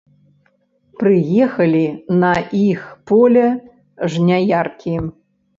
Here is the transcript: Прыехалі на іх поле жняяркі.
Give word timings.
Прыехалі 1.01 1.83
на 2.23 2.31
іх 2.71 2.81
поле 3.13 3.47
жняяркі. 4.15 4.99